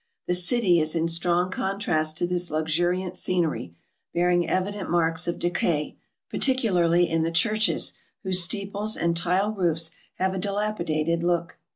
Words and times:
The 0.25 0.33
city 0.33 0.79
is 0.79 0.95
in 0.95 1.07
strong 1.07 1.51
contrast 1.51 2.17
to 2.17 2.25
this 2.25 2.49
luxuriant 2.49 3.15
scenery, 3.15 3.75
bearing 4.15 4.49
evident 4.49 4.89
marks 4.89 5.27
of 5.27 5.37
decay, 5.37 5.95
particularly 6.27 7.07
in 7.07 7.21
the 7.21 7.29
churches, 7.29 7.93
whose 8.23 8.41
steeples 8.41 8.97
and 8.97 9.15
tile 9.15 9.51
roofs 9.53 9.91
have 10.15 10.33
a 10.33 10.39
dilapidated 10.39 11.21
look. 11.21 11.59